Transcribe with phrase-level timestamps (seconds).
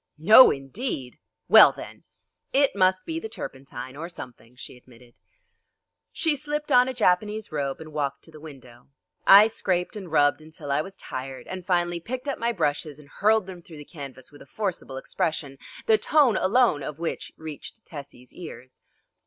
[0.17, 2.05] "No, indeed!" "Well, then!"
[2.51, 5.19] "It must be the turpentine, or something," she admitted.
[6.11, 8.87] She slipped on a Japanese robe and walked to the window.
[9.27, 13.09] I scraped and rubbed until I was tired, and finally picked up my brushes and
[13.09, 17.85] hurled them through the canvas with a forcible expression, the tone alone of which reached
[17.85, 18.81] Tessie's ears.